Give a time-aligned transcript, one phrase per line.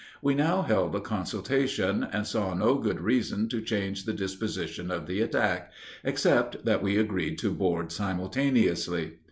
[0.19, 5.05] We now held a consultation, and saw no good reason to change the disposition of
[5.05, 5.71] the attack,
[6.03, 9.17] except that we agreed to board simultaneously.